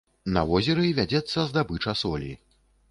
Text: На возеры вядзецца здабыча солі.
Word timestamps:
На 0.37 0.41
возеры 0.51 0.85
вядзецца 1.01 1.47
здабыча 1.53 1.99
солі. 2.05 2.37